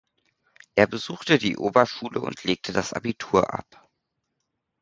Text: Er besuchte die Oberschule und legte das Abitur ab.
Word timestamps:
Er 0.73 0.87
besuchte 0.87 1.37
die 1.37 1.57
Oberschule 1.57 2.21
und 2.21 2.43
legte 2.43 2.73
das 2.73 2.91
Abitur 2.91 3.53
ab. 3.53 3.87